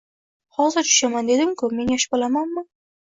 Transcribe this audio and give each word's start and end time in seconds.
Hozir 0.59 0.87
tushaman, 0.87 1.29
dedim-ku! 1.33 1.69
Men 1.81 1.93
yosh 1.95 2.11
bolamanmi? 2.15 2.65